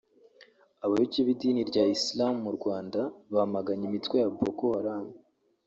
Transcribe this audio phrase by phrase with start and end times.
[0.85, 2.99] Abayoboke b’idini rya Isilamu mu Rwanda
[3.33, 5.07] bamaganye imitwe ya Boko Haram